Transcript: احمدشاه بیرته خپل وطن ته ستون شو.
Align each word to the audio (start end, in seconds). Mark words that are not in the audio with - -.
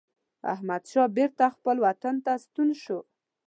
احمدشاه 0.53 1.07
بیرته 1.15 1.45
خپل 1.55 1.75
وطن 1.85 2.15
ته 2.25 2.31
ستون 2.43 2.69
شو. 2.83 2.99